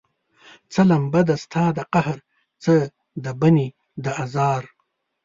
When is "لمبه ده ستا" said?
0.89-1.63